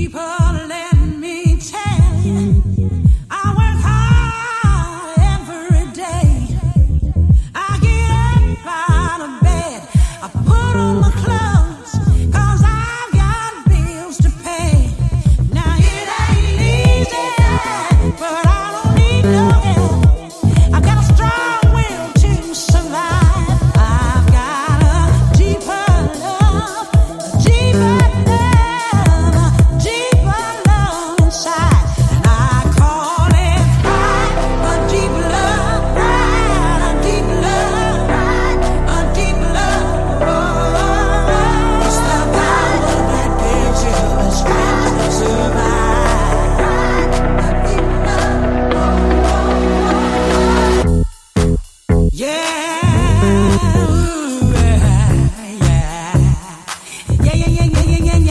deeper. 0.00 0.39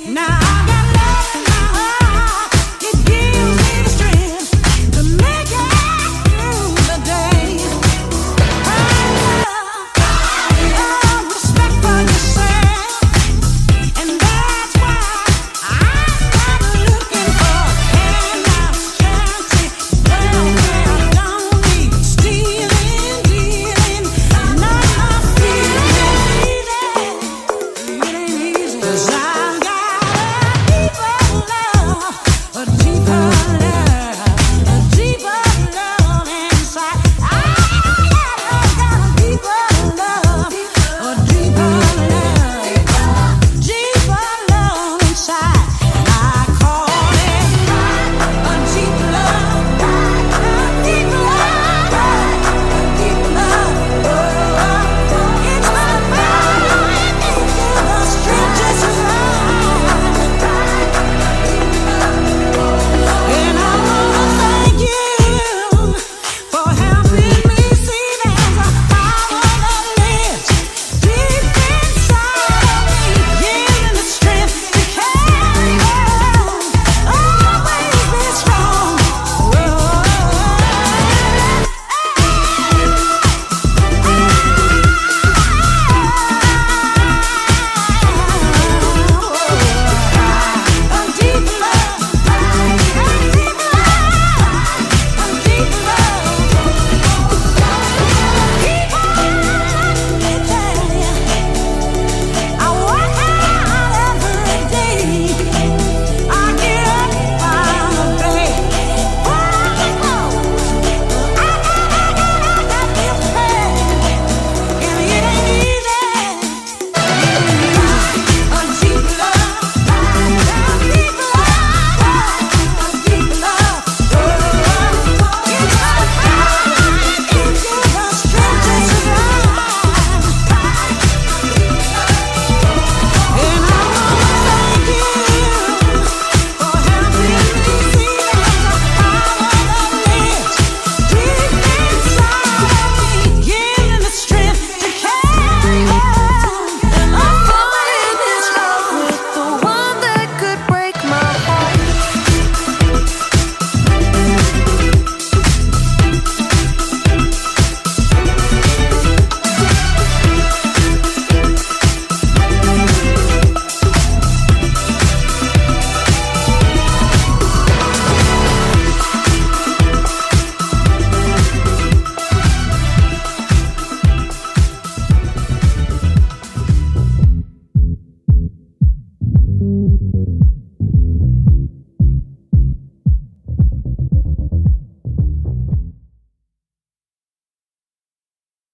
Now. 0.00 0.31